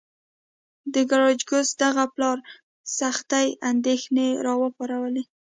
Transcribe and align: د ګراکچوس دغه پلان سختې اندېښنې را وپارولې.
د 0.93 0.95
ګراکچوس 1.09 1.67
دغه 1.83 2.03
پلان 2.15 2.39
سختې 2.99 3.45
اندېښنې 3.71 4.27
را 4.45 4.53
وپارولې. 4.61 5.23